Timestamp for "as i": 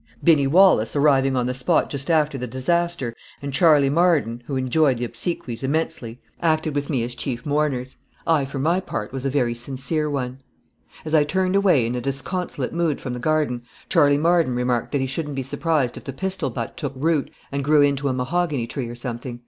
11.05-11.23